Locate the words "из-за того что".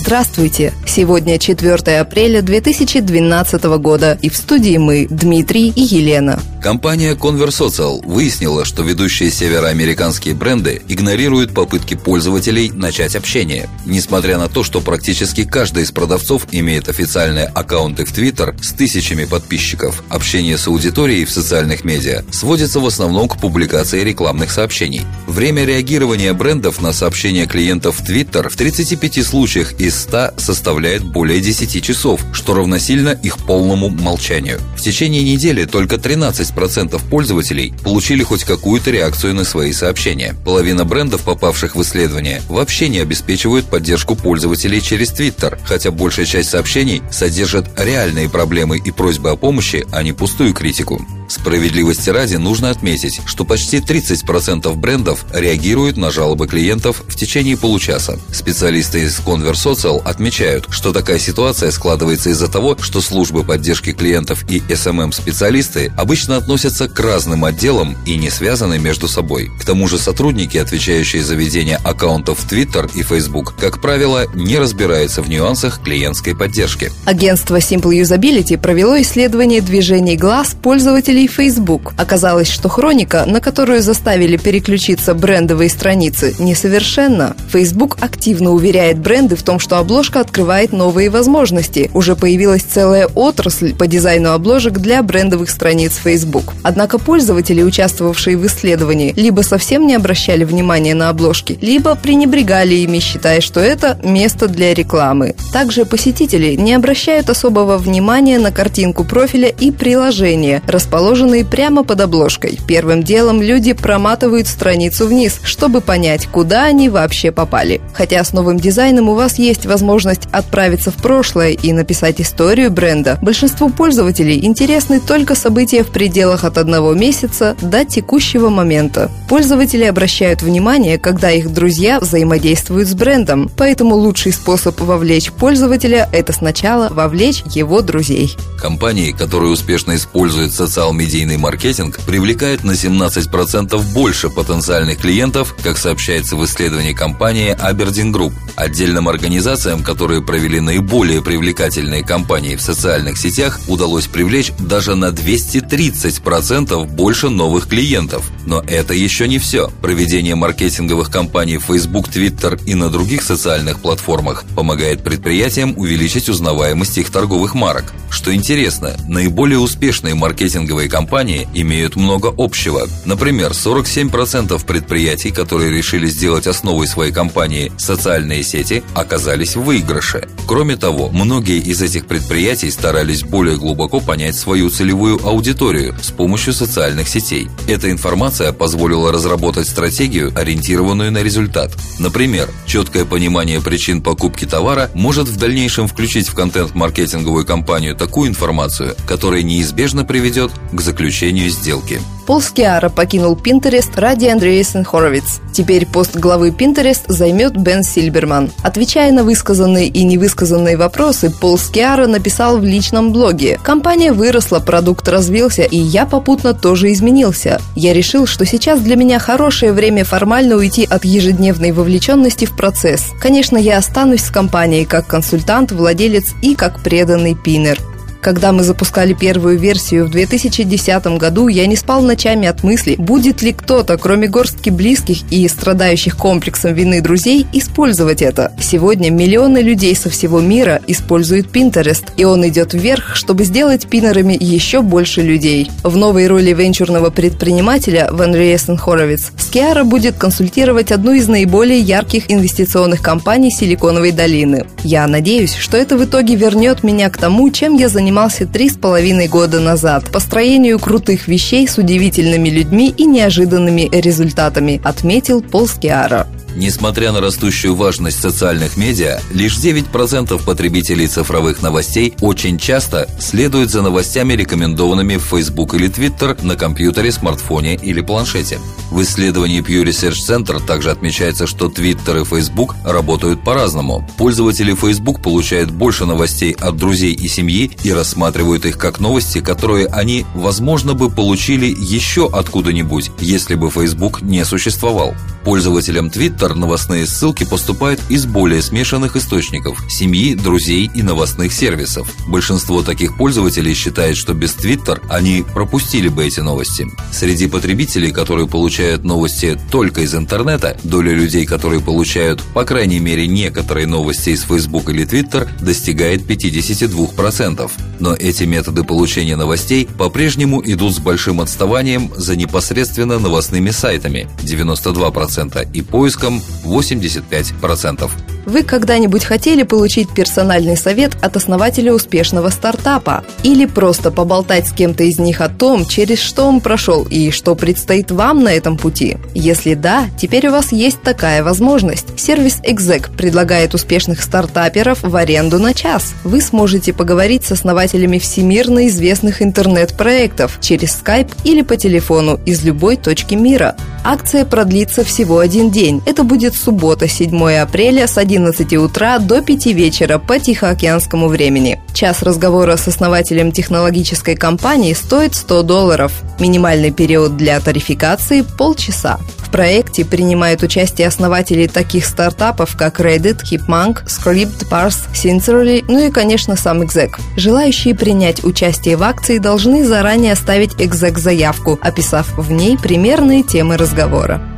62.30-63.02